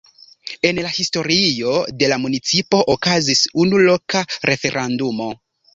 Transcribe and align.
En 0.69 0.79
la 0.85 0.91
historio 0.99 1.75
de 2.01 2.09
la 2.13 2.19
municipo 2.25 2.81
okazis 2.97 3.47
unu 3.67 3.87
loka 3.87 4.27
referendumo. 4.55 5.35